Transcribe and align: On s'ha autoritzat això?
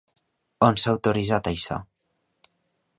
On 0.67 0.79
s'ha 0.83 0.95
autoritzat 0.97 1.51
això? 1.53 1.81